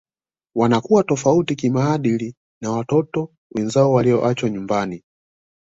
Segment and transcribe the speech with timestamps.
[0.55, 5.03] Wanakuwa tofauti kimaadili na watoto wenzao waliowaacha nyumbani